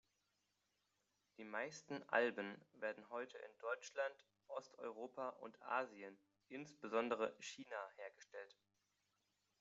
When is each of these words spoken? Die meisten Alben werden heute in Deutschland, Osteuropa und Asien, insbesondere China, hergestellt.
Die 1.37 1.43
meisten 1.43 2.01
Alben 2.09 2.59
werden 2.79 3.07
heute 3.11 3.37
in 3.37 3.55
Deutschland, 3.59 4.25
Osteuropa 4.47 5.29
und 5.29 5.61
Asien, 5.61 6.17
insbesondere 6.47 7.35
China, 7.39 7.87
hergestellt. 7.97 8.57